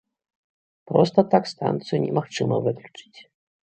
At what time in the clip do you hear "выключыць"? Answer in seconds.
2.69-3.19